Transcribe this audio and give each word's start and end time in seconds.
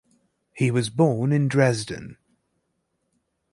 He 0.55 0.71
was 0.71 0.89
born 0.89 1.31
in 1.31 1.47
Dresden. 1.47 2.17